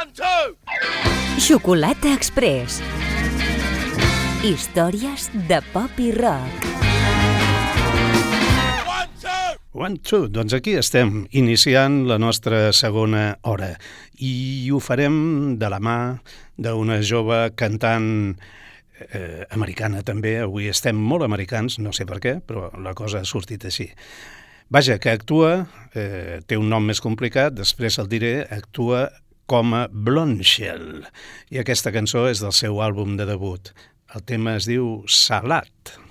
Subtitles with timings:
[0.00, 0.56] One, two!
[1.36, 2.78] Xocolata Express.
[4.40, 6.64] Històries de pop i rock.
[8.86, 9.58] One, two!
[9.76, 10.30] One, two.
[10.32, 13.74] Doncs aquí estem, iniciant la nostra segona hora.
[14.16, 15.98] I ho farem de la mà
[16.56, 18.38] d'una jove cantant
[19.04, 20.38] eh, americana també.
[20.40, 23.90] Avui estem molt americans, no sé per què, però la cosa ha sortit així.
[24.72, 29.10] Vaja, que actua, eh, té un nom més complicat, després el diré, actua
[29.50, 31.08] com a Blondshell.
[31.50, 33.72] I aquesta cançó és del seu àlbum de debut.
[34.14, 35.74] El tema es diu Salat.
[35.96, 36.09] Salat.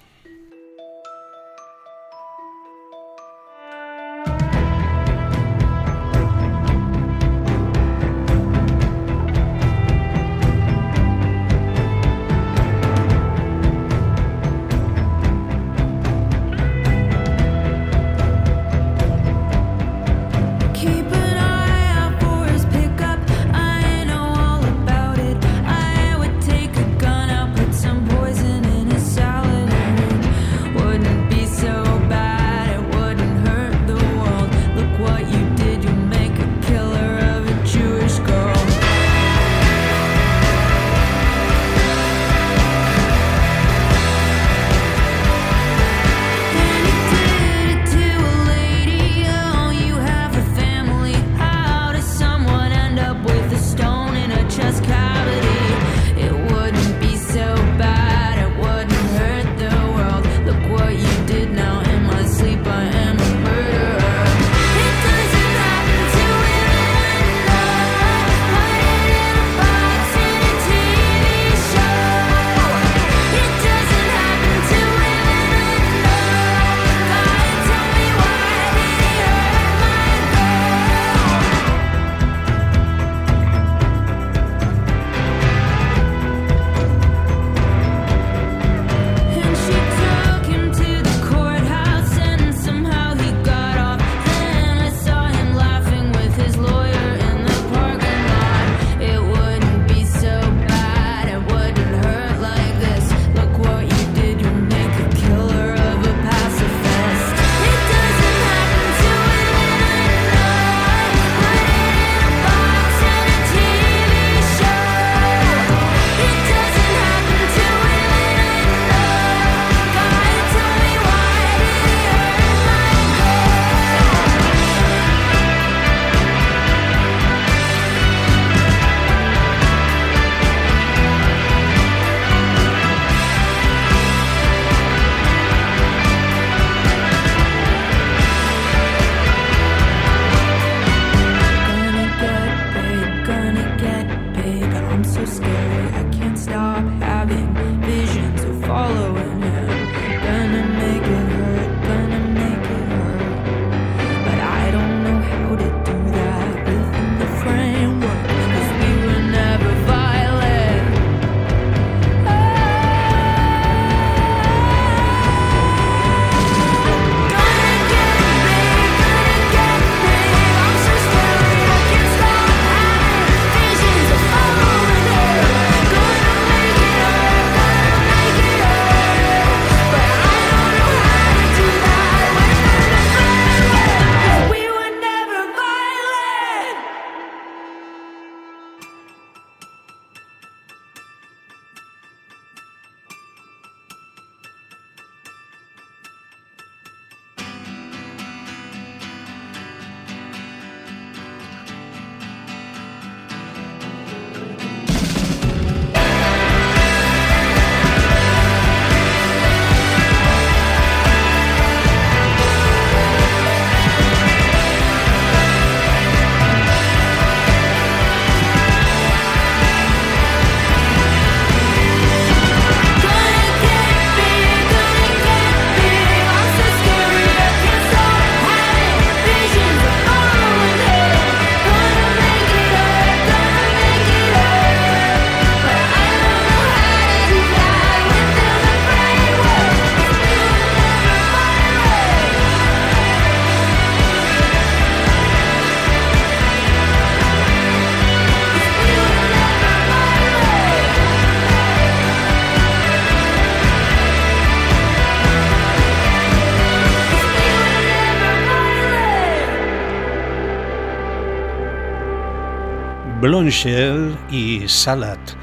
[263.29, 265.35] Blonchel i Salat,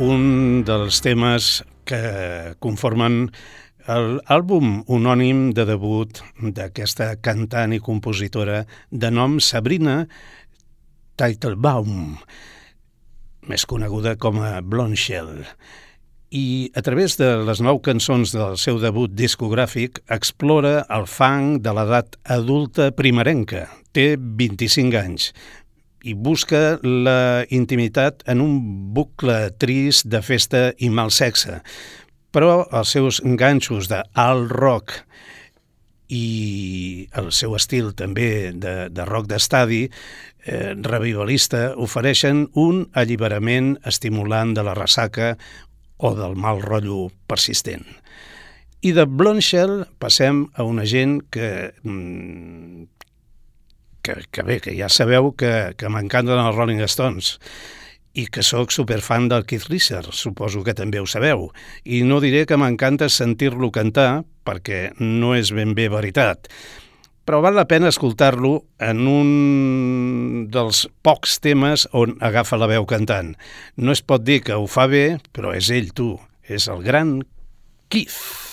[0.00, 1.48] un dels temes
[1.84, 1.98] que
[2.56, 3.26] conformen
[3.84, 9.98] l'àlbum unònim de debut d'aquesta cantant i compositora de nom Sabrina
[11.20, 12.16] Teitelbaum,
[13.44, 15.44] més coneguda com a Blonchel
[16.32, 21.76] i a través de les nou cançons del seu debut discogràfic explora el fang de
[21.76, 23.66] l'edat adulta primerenca.
[23.92, 25.32] Té 25 anys
[26.04, 28.58] i busca la intimitat en un
[28.94, 31.60] bucle trist de festa i mal sexe.
[32.34, 34.94] Però els seus ganxos de alt rock
[36.08, 44.54] i el seu estil també de, de rock d'estadi eh, revivalista ofereixen un alliberament estimulant
[44.56, 45.34] de la ressaca
[45.98, 47.84] o del mal rotllo persistent.
[48.80, 52.86] I de Blonshell passem a una gent que, mm,
[54.02, 57.36] que, que bé, que ja sabeu que, que m'encanten els Rolling Stones
[58.18, 61.50] i que sóc superfan del Keith Richards, suposo que també ho sabeu.
[61.84, 66.48] I no diré que m'encanta sentir-lo cantar, perquè no és ben bé veritat,
[67.28, 73.34] però val la pena escoltar-lo en un dels pocs temes on agafa la veu cantant.
[73.76, 76.14] No es pot dir que ho fa bé, però és ell, tu.
[76.48, 77.18] És el gran
[77.92, 78.47] Keith.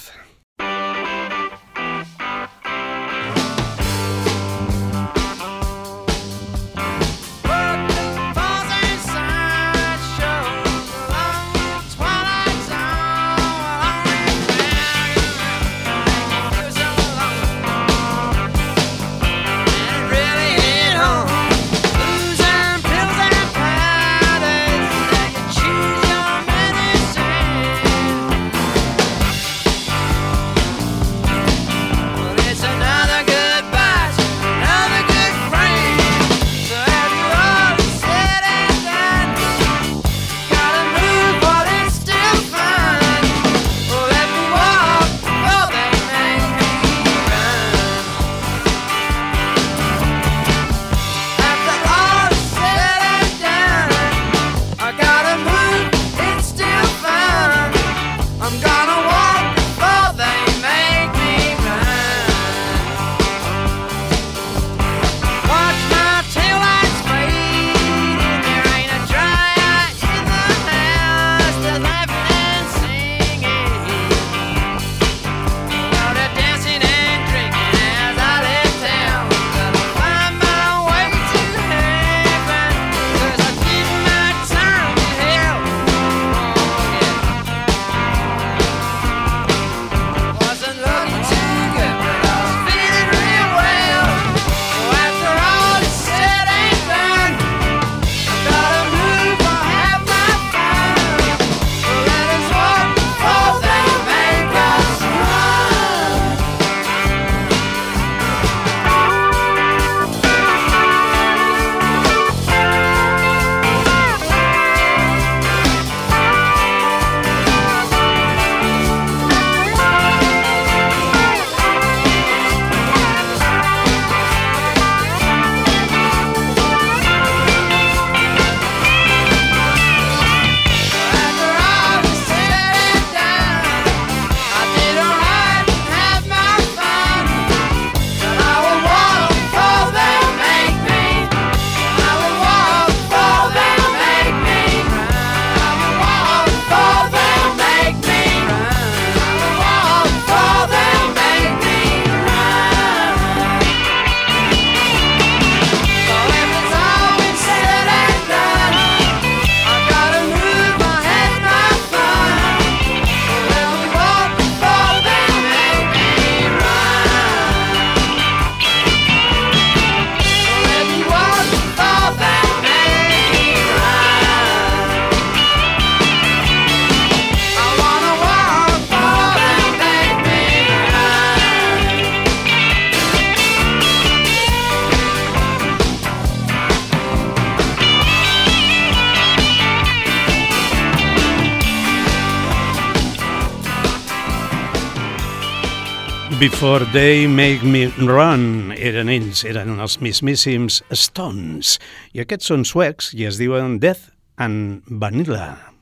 [196.40, 201.76] Before They Make Me Run eren ells, eren els mismíssims Stones.
[202.18, 204.10] I aquests són suecs i es diuen Death
[204.42, 205.75] and Vanilla.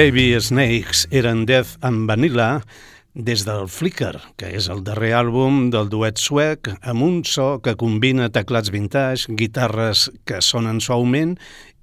[0.00, 2.62] Baby Snakes eren Death and Vanilla
[3.12, 7.74] des del Flicker, que és el darrer àlbum del duet suec amb un so que
[7.76, 11.34] combina teclats vintage, guitarres que sonen suaument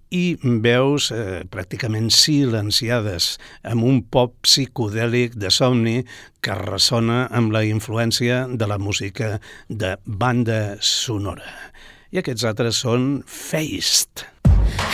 [0.10, 0.34] i
[0.66, 6.00] veus eh, pràcticament silenciades amb un pop psicodèlic de somni
[6.42, 9.36] que ressona amb la influència de la música
[9.70, 11.54] de banda sonora.
[12.10, 14.26] I aquests altres són Faced.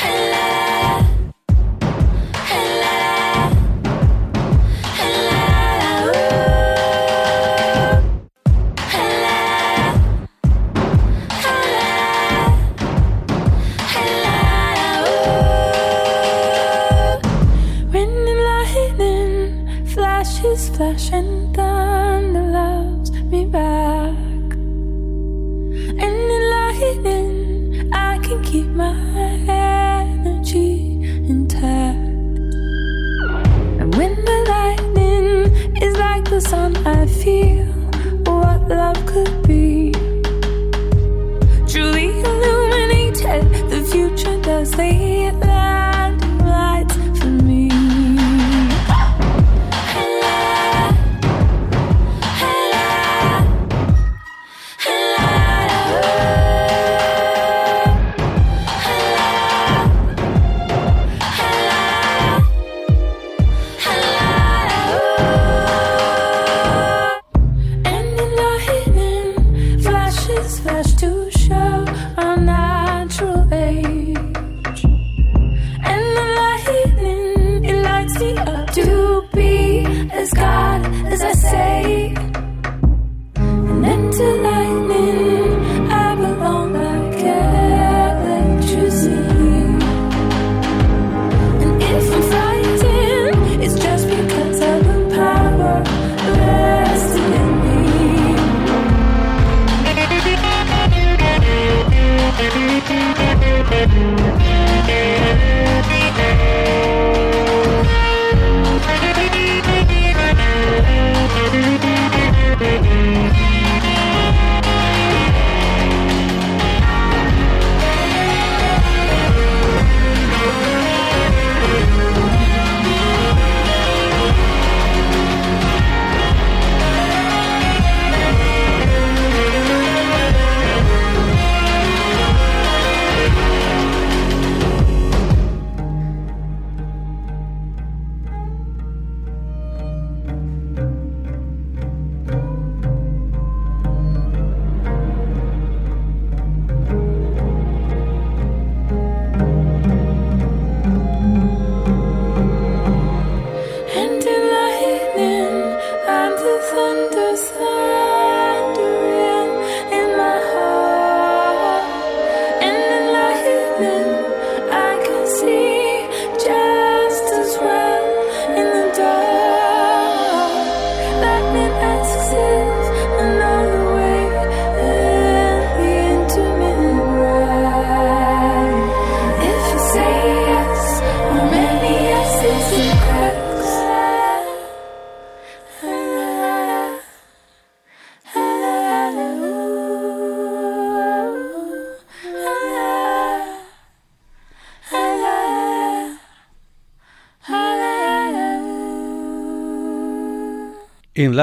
[0.03, 1.22] Hello.
[36.33, 37.65] the sun, I feel
[38.25, 39.91] what love could be.
[41.67, 45.33] Truly illuminated, the future does lead.
[45.45, 45.82] Light.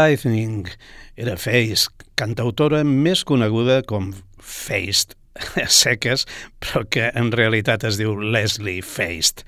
[0.00, 0.64] Lightning
[1.20, 5.12] era Face, cantautora més coneguda com Faced
[5.82, 6.24] seques,
[6.62, 9.44] però que en realitat es diu Leslie Faced.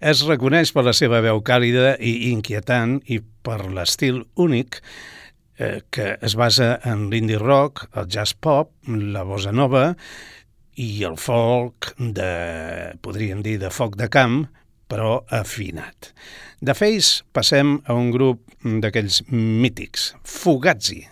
[0.00, 4.82] Es reconeix per la seva veu càlida i inquietant i per l'estil únic
[5.56, 9.88] eh, que es basa en l'indie rock, el jazz pop, la bossa nova
[10.76, 12.32] i el folk de,
[13.00, 14.42] podríem dir, de foc de camp,
[14.90, 16.12] però afinat.
[16.60, 21.04] De Face passem a un grup d'aquells mítics, Fugazi.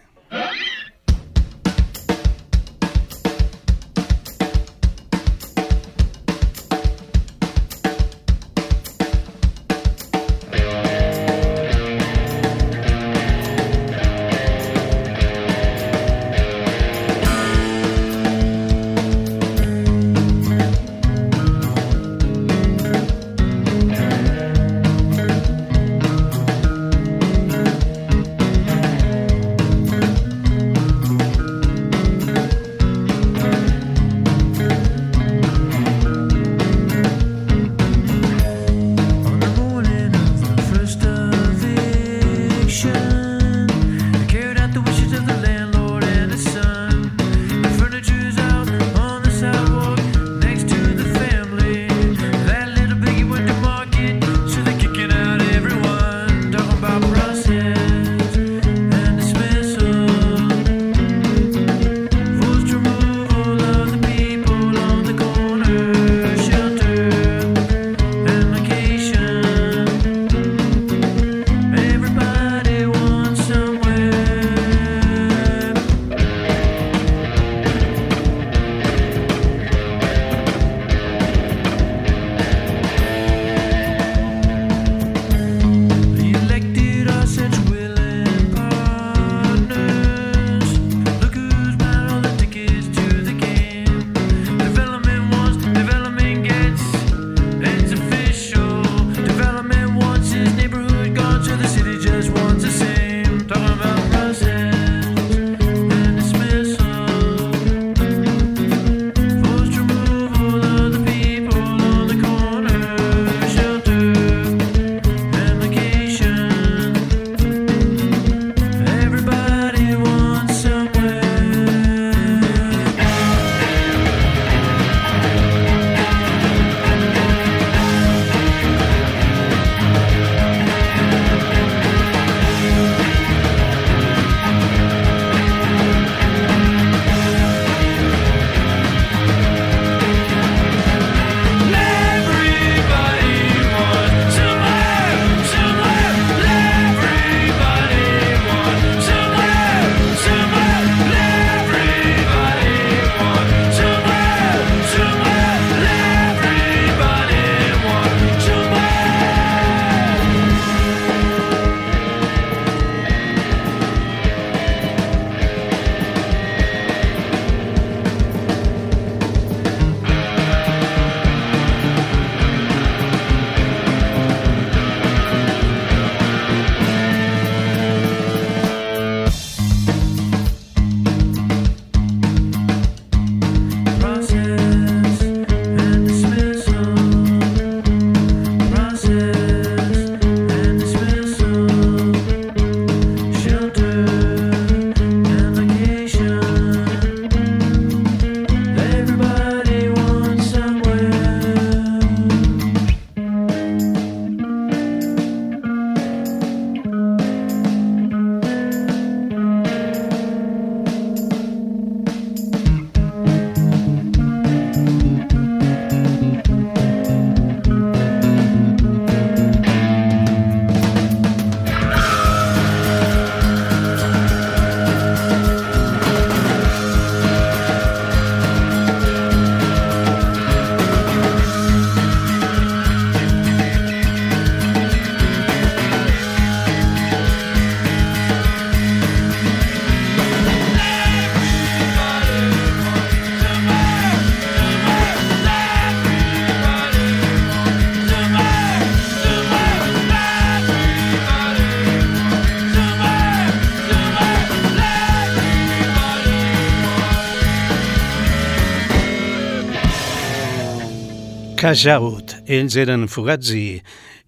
[261.65, 263.79] Cash Ells eren Fugazi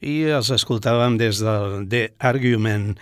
[0.00, 2.94] i els escoltàvem des del The Argument,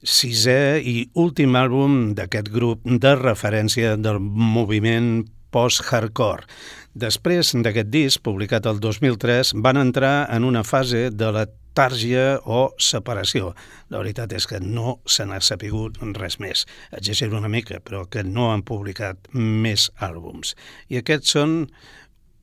[0.00, 6.48] sisè i últim àlbum d'aquest grup de referència del moviment post-hardcore.
[6.96, 11.44] Després d'aquest disc, publicat el 2003, van entrar en una fase de la
[11.76, 13.50] tàrgia o separació.
[13.92, 16.64] La veritat és que no se n'ha sapigut res més.
[16.94, 20.54] Exagero una mica, però que no han publicat més àlbums.
[20.88, 21.58] I aquests són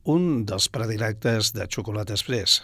[0.04, 2.62] un dels predilectes de Xocolata Express,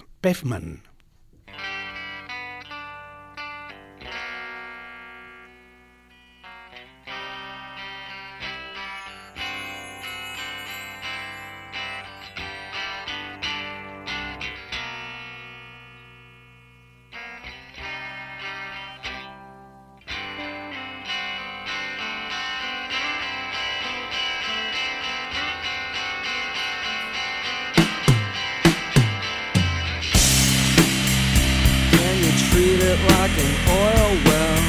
[33.28, 34.62] like an oil well.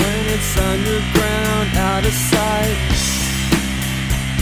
[0.00, 2.78] When it's underground, out of sight.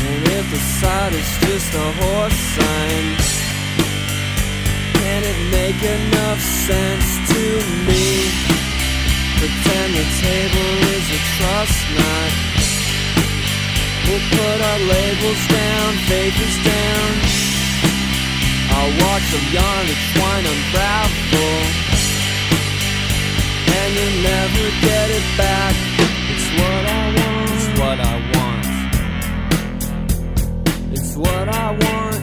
[0.07, 3.07] And if the side is just a horse sign,
[5.01, 7.45] can it make enough sense to
[7.89, 8.31] me?
[9.39, 12.33] Pretend the table is a trust knot.
[14.07, 17.11] We'll put our labels down, faith is down.
[18.77, 21.84] I'll watch them yarn and twine unravel
[23.81, 25.75] and you never get it back.
[26.33, 27.51] It's what I want.
[27.57, 28.67] It's what I want.
[30.93, 32.14] It's what I want.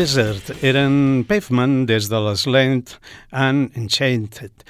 [0.00, 2.94] Desert eren Pavement des de l'Slant
[3.36, 4.62] and Enchanted,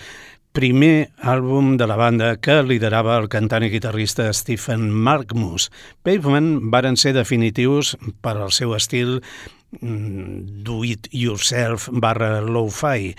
[0.57, 5.69] primer àlbum de la banda que liderava el cantant i guitarrista Stephen Markmus.
[6.03, 7.93] Pavement varen ser definitius
[8.25, 9.21] per al seu estil
[9.71, 13.13] Mm, do-it-yourself barra low-fi.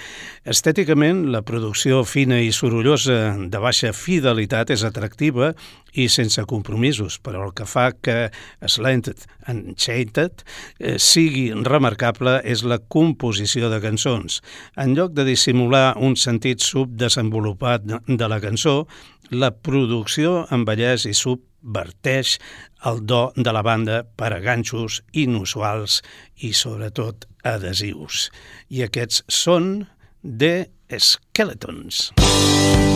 [0.43, 5.53] Estèticament, la producció fina i sorollosa de baixa fidelitat és atractiva
[5.95, 8.17] i sense compromisos, però el que fa que
[8.67, 14.41] Slanted and Chainted eh, sigui remarcable és la composició de cançons.
[14.75, 18.81] En lloc de dissimular un sentit subdesenvolupat de la cançó,
[19.31, 22.38] la producció envelleix i sub verteix
[22.89, 26.02] el do de la banda per a ganxos inusuals
[26.41, 28.30] i, sobretot, adhesius.
[28.69, 29.74] I aquests són
[30.21, 30.54] The
[30.97, 31.21] Skeletons.
[31.32, 32.90] Skeletons.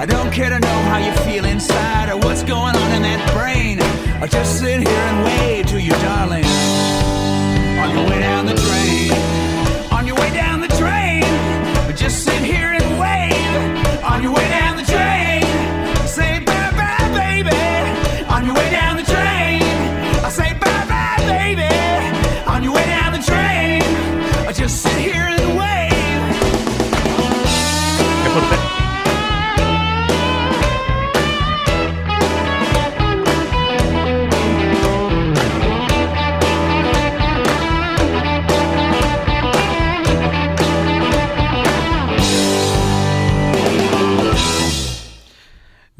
[0.00, 3.20] I don't care to know how you feel inside or what's going on in that
[3.34, 3.82] brain.
[4.22, 8.39] I'll just sit here and wait till you, darling, on your way down.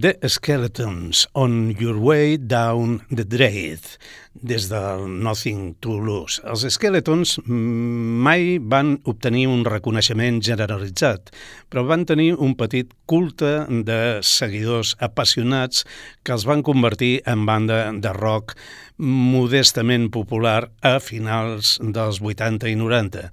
[0.00, 3.98] The Skeletons, On Your Way Down the Draith,
[4.32, 6.40] des del Nothing to Lose.
[6.48, 11.28] Els Skeletons mai van obtenir un reconeixement generalitzat,
[11.68, 15.84] però van tenir un petit culte de seguidors apassionats
[16.24, 18.56] que els van convertir en banda de rock
[18.96, 23.28] modestament popular a finals dels 80 i 90.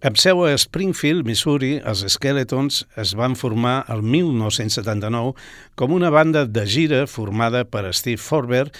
[0.00, 5.34] Amb seu a Springfield, Missouri, els Skeletons es van formar el 1979
[5.76, 8.70] com una banda de gira formada per Steve Forber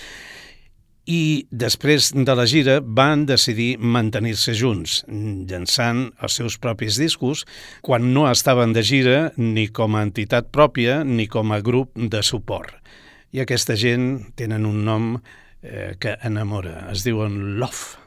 [1.05, 7.45] i després de la gira van decidir mantenir-se junts, llançant els seus propis discos
[7.85, 12.25] quan no estaven de gira ni com a entitat pròpia ni com a grup de
[12.25, 12.73] suport.
[13.37, 18.01] I aquesta gent tenen un nom eh, que enamora, es diuen Love.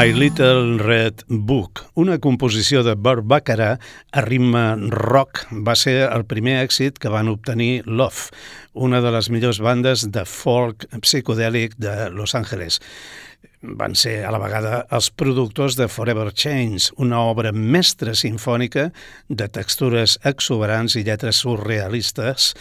[0.00, 3.82] My Little Red Book, una composició de Burt Baccarat
[4.16, 4.62] a ritme
[4.94, 8.30] rock, va ser el primer èxit que van obtenir Love,
[8.72, 12.80] una de les millors bandes de folk psicodèlic de Los Angeles.
[13.60, 18.94] Van ser a la vegada els productors de Forever Change, una obra mestra sinfònica
[19.28, 22.54] de textures exuberants i lletres surrealistes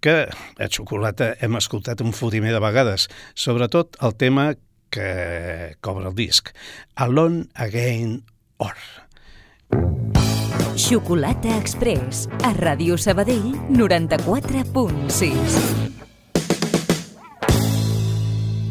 [0.00, 4.54] que a Xocolata hem escoltat un fotimer de vegades, sobretot el tema
[4.90, 6.50] que cobra el disc.
[6.94, 8.24] Alone Again
[8.58, 8.74] Or.
[10.76, 15.56] Xocolata Express, a Ràdio Sabadell 94.6.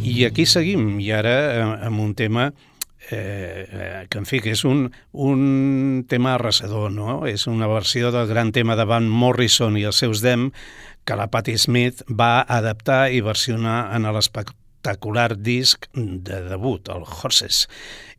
[0.06, 2.54] I aquí seguim, i ara eh, amb un tema
[3.10, 7.25] eh, que en fi, que és un, un tema arrasador, no?
[7.28, 10.51] És una versió del gran tema de Van Morrison i els seus Dem
[11.06, 17.04] que la Patti Smith va adaptar i versionar en l'espectacle espectacular disc de debut, el
[17.04, 17.67] Horses.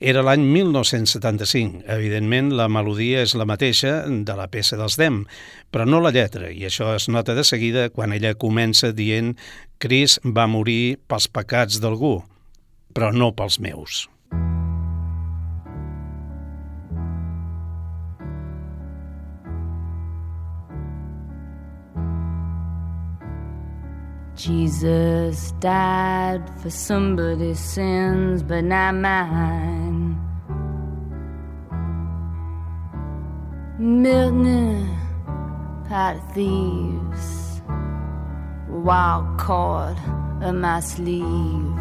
[0.01, 1.85] Era l'any 1975.
[1.87, 5.25] Evidentment, la melodia és la mateixa de la peça dels Dem,
[5.71, 9.37] però no la lletra, i això es nota de seguida quan ella comença dient
[9.79, 12.19] «Chris va morir pels pecats d'algú,
[12.93, 14.07] però no pels meus».
[24.37, 30.21] Jesus died for somebody's sins, but not mine.
[33.79, 34.95] Milton,
[35.89, 37.63] pot of thieves,
[38.69, 39.97] wild cord
[40.43, 41.81] of my sleeve,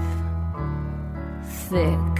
[1.67, 2.17] thick,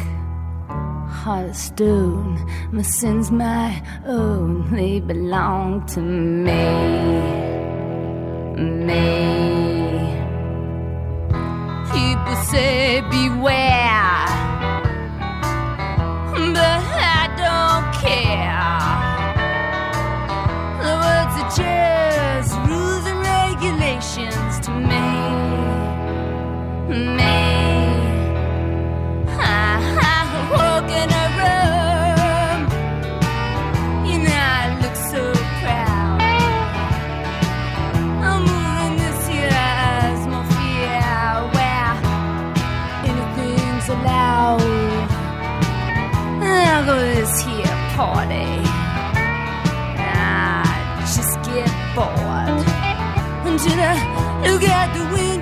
[0.68, 2.46] heart of stone.
[2.74, 6.52] My sins, my own, they belong to me,
[8.86, 9.55] me
[12.26, 13.85] people say beware,
[53.66, 55.35] until I look at the window,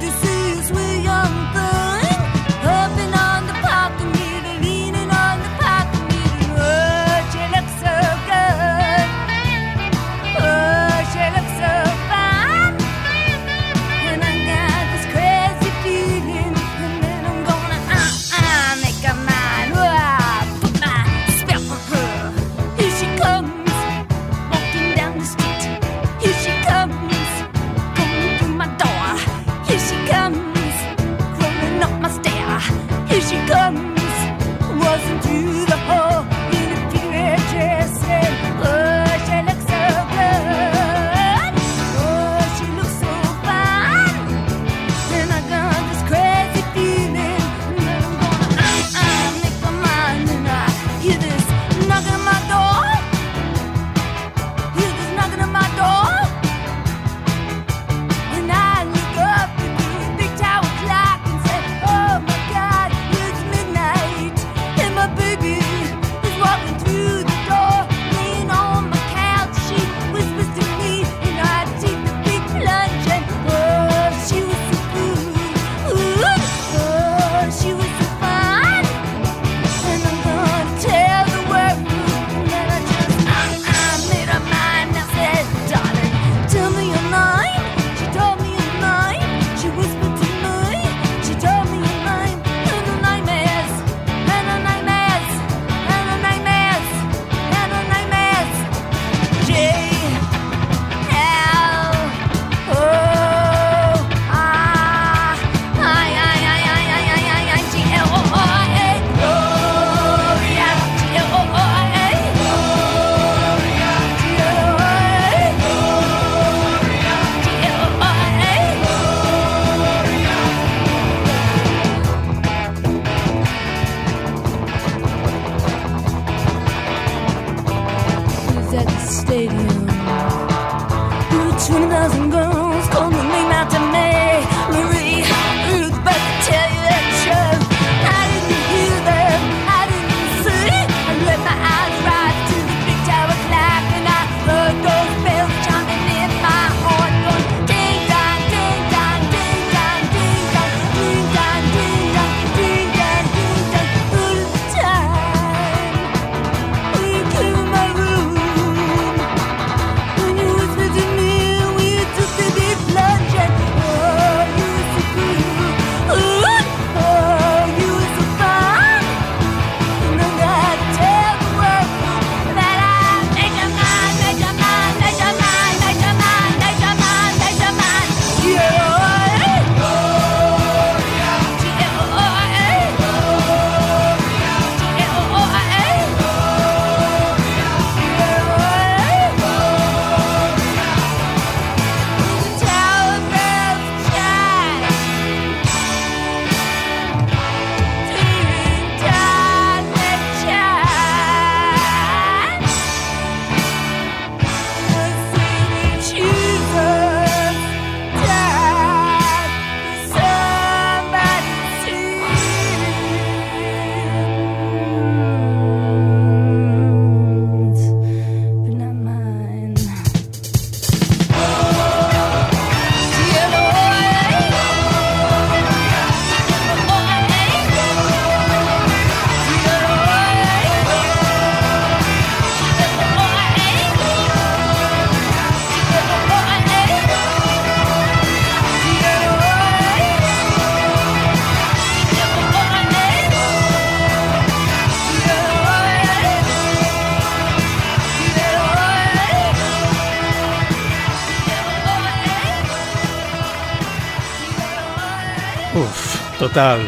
[256.54, 256.84] Total.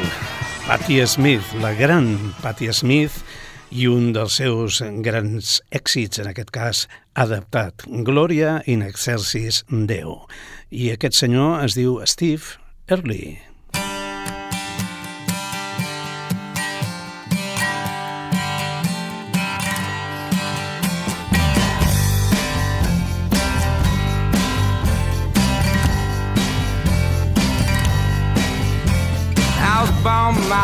[0.67, 3.15] Patti Smith, la gran Patti Smith,
[3.73, 6.83] i un dels seus grans èxits, en aquest cas
[7.17, 10.27] adaptat, Gloria in excelsis Deo.
[10.69, 12.61] I aquest senyor es diu Steve
[12.93, 13.39] Early.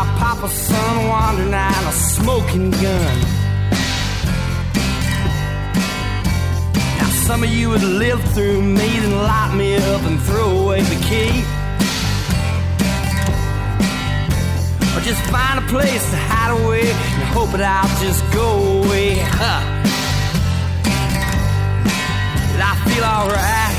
[0.03, 3.17] My papa's son wandering out a smoking gun.
[6.97, 10.81] Now some of you would live through me and lock me up and throw away
[10.81, 11.33] the key.
[14.95, 18.47] Or just find a place to hide away and hope that I'll just go
[18.81, 19.19] away.
[19.41, 19.61] Huh.
[22.69, 23.75] I feel alright.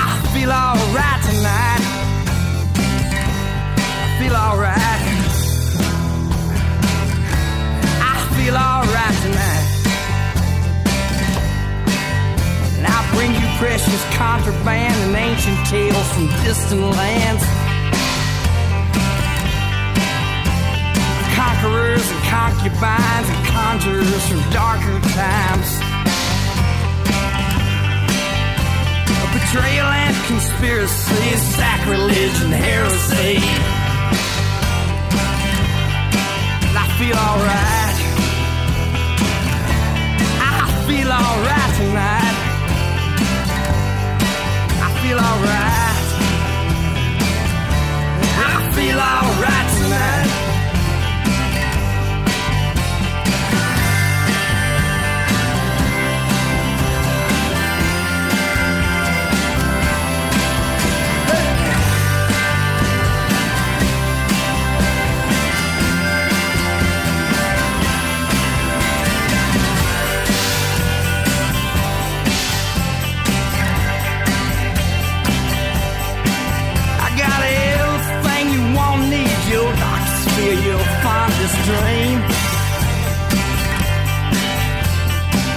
[0.00, 1.69] I feel alright tonight
[4.30, 4.78] feel alright.
[7.98, 9.66] I feel alright tonight.
[12.78, 17.42] And I bring you precious contraband and ancient tales from distant lands.
[21.34, 25.70] Conquerors and concubines and conjurers from darker times.
[29.34, 33.79] Betrayal and conspiracy, sacrilege and heresy.
[37.00, 37.96] Feel alright.
[40.42, 42.36] I feel alright tonight.
[44.84, 46.06] I feel alright.
[48.44, 50.39] I feel alright tonight.
[81.48, 82.20] Dream.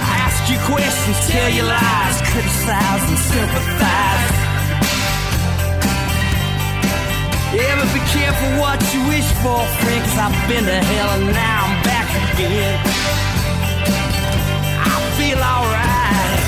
[0.00, 4.24] I ask you questions, tell you lies, criticize and sympathize.
[7.52, 11.26] Yeah, but be careful what you wish for, friend, cause I've been to hell and
[11.32, 12.78] now I'm back again.
[14.88, 16.40] I feel alright.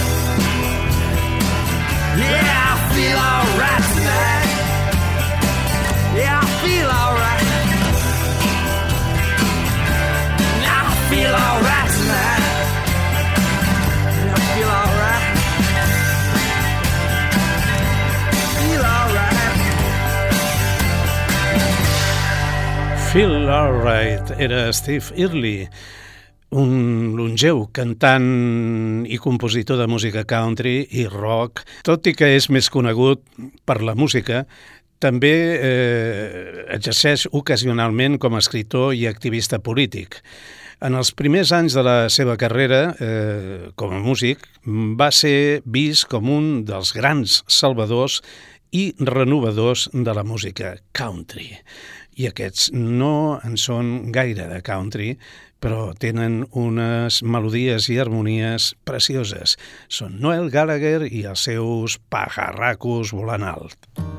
[2.24, 4.51] Yeah, I feel alright tonight.
[6.18, 7.26] Yeah, I feel alright.
[11.27, 12.45] Feel alright tonight.
[14.35, 14.87] I feel.
[23.12, 24.31] Feel alright.
[24.39, 25.68] Era Steve Early,
[26.51, 32.68] un longeu cantant i compositor de música country i rock, tot i que és més
[32.70, 33.24] conegut
[33.64, 34.45] per la música,
[35.01, 40.20] també eh, exerceix ocasionalment com a escriptor i activista polític.
[40.85, 44.43] En els primers anys de la seva carrera eh, com a músic
[45.01, 48.20] va ser vist com un dels grans salvadors
[48.77, 51.49] i renovadors de la música country.
[52.20, 55.14] I aquests no en són gaire de country,
[55.61, 59.57] però tenen unes melodies i harmonies precioses.
[59.89, 63.81] Són Noel Gallagher i els seus pajarracos volant alt.
[63.97, 64.15] Dead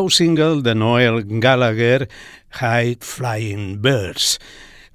[0.00, 2.08] nou single de Noel Gallagher,
[2.56, 4.38] High Flying Birds.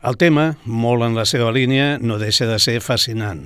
[0.02, 3.44] El tema, molt en la seva línia, no deixa de ser fascinant.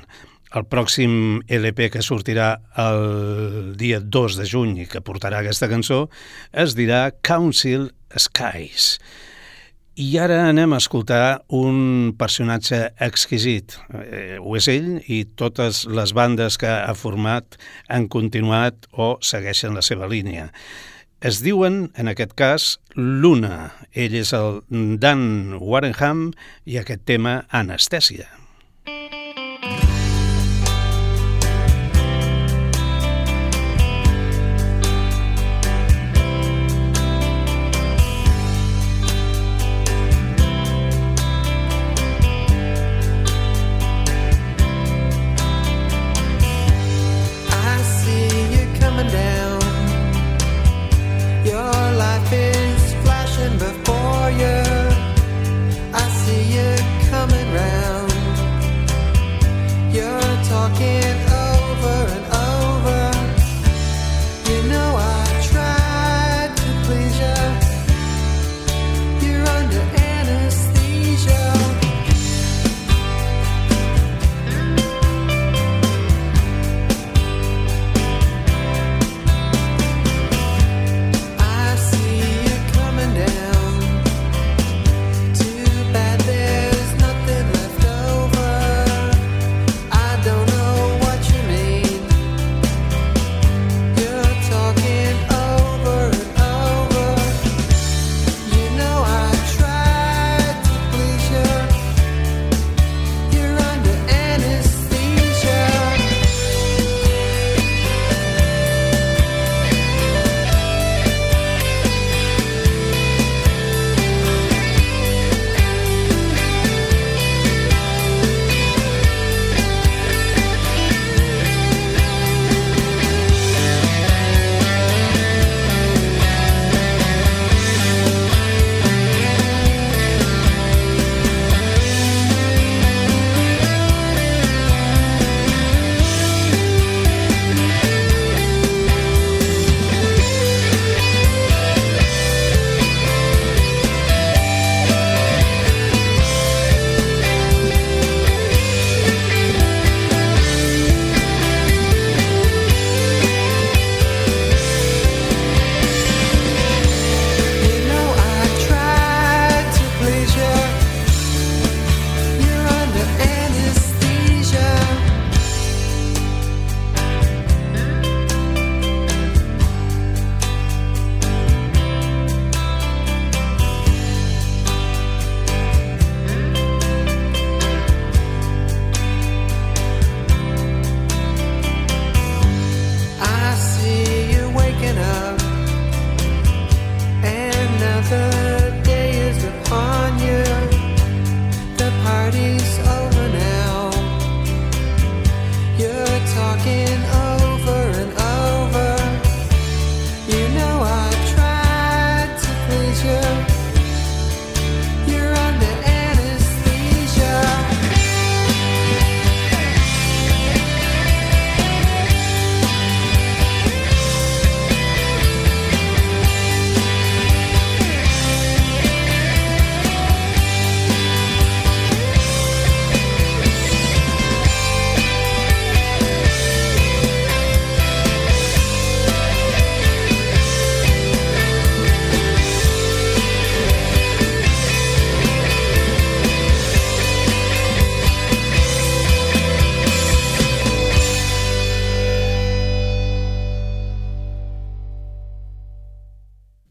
[0.55, 6.05] El pròxim LP que sortirà el dia 2 de juny i que portarà aquesta cançó
[6.63, 8.93] es dirà Council Skies.
[9.99, 13.75] I ara anem a escoltar un personatge exquisit.
[13.99, 17.59] Eh, ho és ell i totes les bandes que ha format
[17.91, 20.47] han continuat o segueixen la seva línia.
[21.19, 22.65] Es diuen, en aquest cas,
[22.95, 23.73] Luna.
[23.91, 24.61] Ell és el
[25.03, 26.29] Dan Warrenham
[26.63, 28.38] i aquest tema Anestèsia.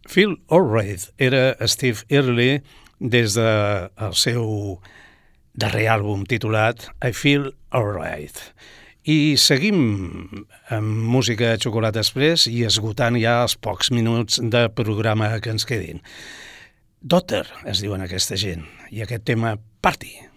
[0.09, 2.63] Phil Allred era Steve Early
[2.99, 4.81] des del de seu
[5.53, 8.41] darrer àlbum titulat I Feel Alright.
[9.09, 15.53] I seguim amb música Xocolata Express i esgotant ja els pocs minuts de programa que
[15.55, 16.03] ens quedin.
[17.01, 20.28] Dotter es diuen aquesta gent, i aquest tema Party.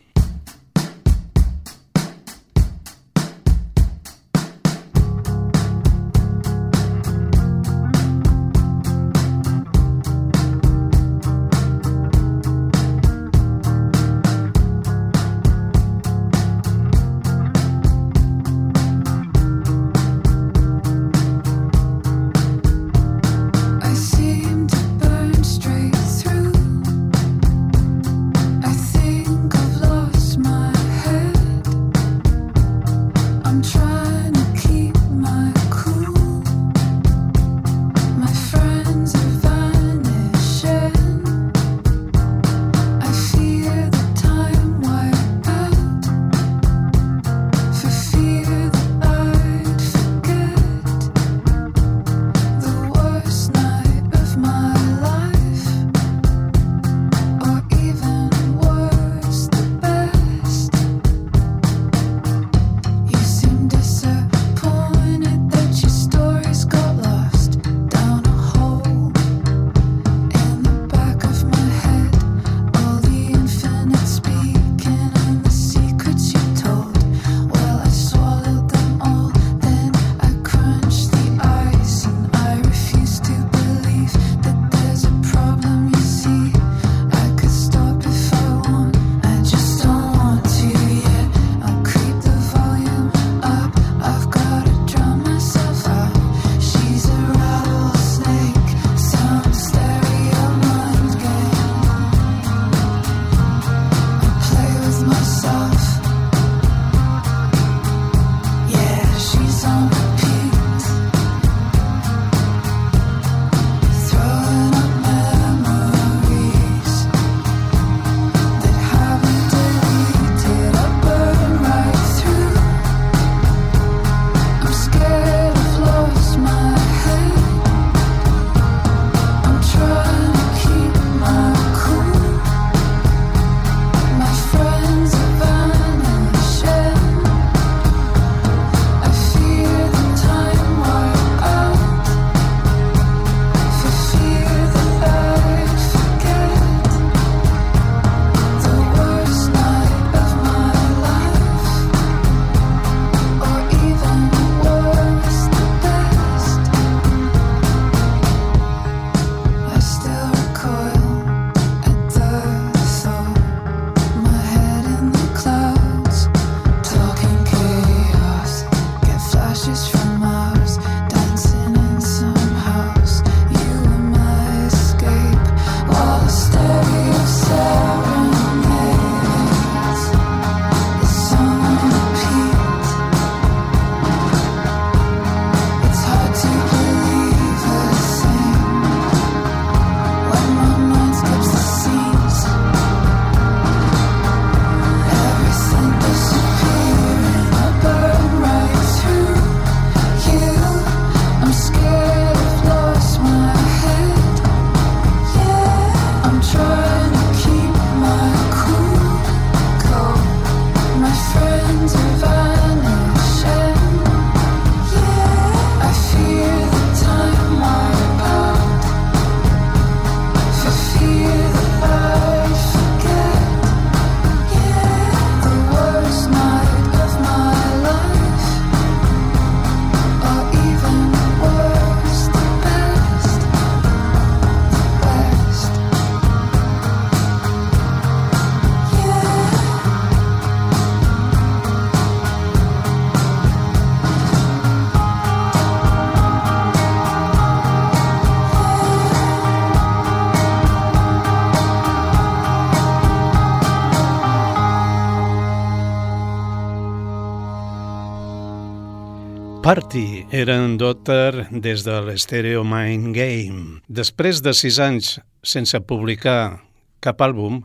[259.71, 263.77] Party era en Dotter des de l'Stereo Mind Game.
[263.87, 265.13] Després de sis anys
[265.47, 266.59] sense publicar
[266.99, 267.61] cap àlbum,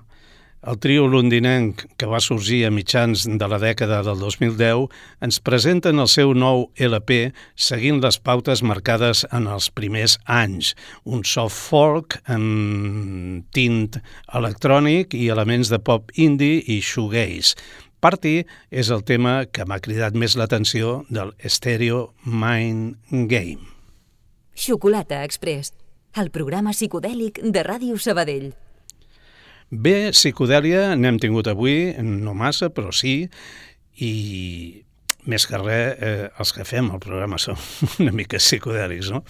[0.70, 4.86] el trio londinenc, que va sorgir a mitjans de la dècada del 2010,
[5.26, 7.32] ens presenten el seu nou LP
[7.68, 10.76] seguint les pautes marcades en els primers anys.
[11.02, 13.98] Un soft folk en tint
[14.30, 17.58] electrònic i elements de pop indie i shoegaze.
[18.06, 22.94] Party és el tema que m'ha cridat més l'atenció del Stereo Mind
[23.26, 23.66] Game.
[24.54, 25.72] Xocolata Express,
[26.14, 28.52] el programa psicodèlic de Ràdio Sabadell.
[29.74, 33.16] Bé, psicodèlia n'hem tingut avui, no massa, però sí,
[33.98, 34.12] i
[35.26, 37.58] més que res, eh, els que fem el programa som
[38.04, 39.24] una mica psicodèlics, no?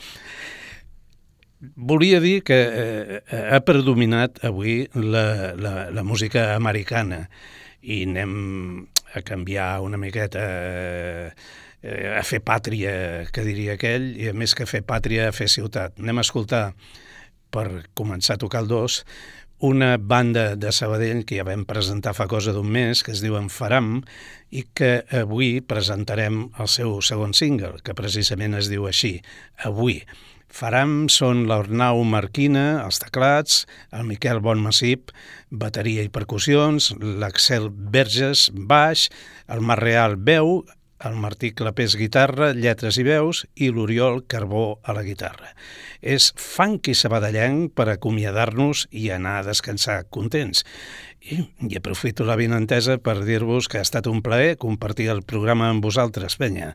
[1.80, 7.30] Volia dir que eh, ha predominat avui la, la, la música americana
[7.82, 11.32] i anem a canviar una miqueta eh,
[12.16, 16.00] a fer pàtria, que diria aquell, i a més que fer pàtria, a fer ciutat.
[16.02, 16.64] Anem a escoltar,
[17.50, 19.02] per començar a tocar el dos,
[19.58, 23.48] una banda de Sabadell que ja vam presentar fa cosa d'un mes, que es diuen
[23.48, 24.02] Faram,
[24.52, 29.20] i que avui presentarem el seu segon single, que precisament es diu així,
[29.64, 30.02] Avui.
[30.52, 35.10] Faram són l'Ornau Marquina, els teclats, el Miquel Bonmassip,
[35.50, 39.08] bateria i percussions, l'Axel Verges, baix,
[39.52, 40.62] el Marreal veu,
[41.04, 45.52] el Martí Clapés guitarra, lletres i veus i l'Oriol Carbó a la guitarra.
[46.00, 50.64] És funky sabadellenc per acomiadar-nos i anar a descansar contents.
[51.20, 55.68] I, i aprofito la vinentesa per dir-vos que ha estat un plaer compartir el programa
[55.68, 56.72] amb vosaltres, penya.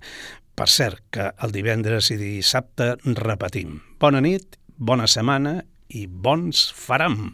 [0.56, 3.80] Per cert, que el divendres i dissabte repetim.
[4.02, 7.34] Bona nit, bona setmana i bons faram!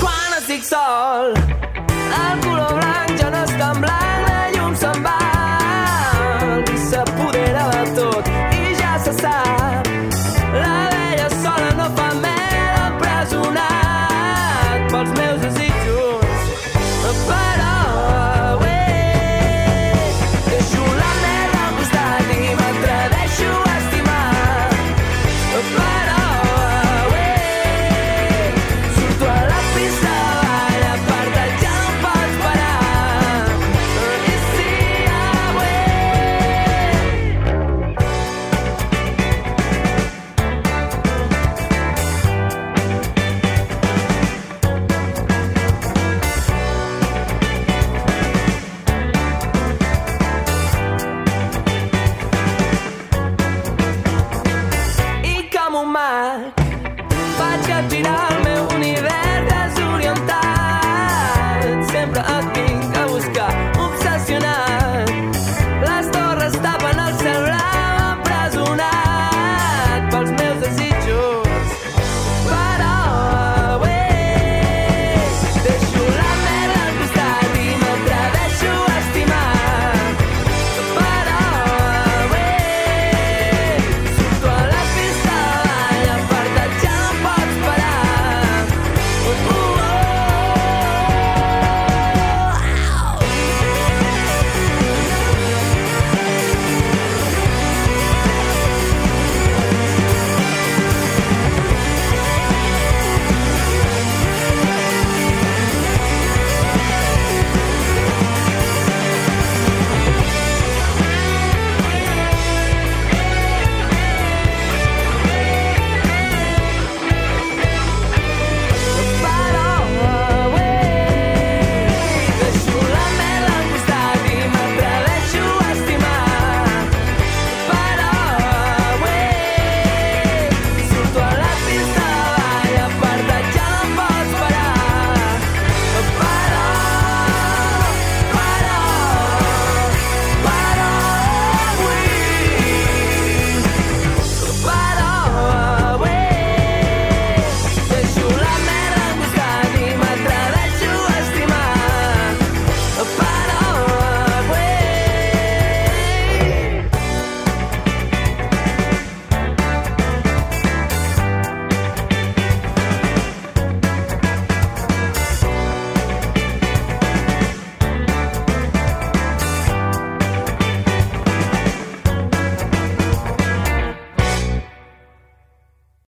[0.00, 4.00] Quan estic sol el color blanc ja no és tan blanc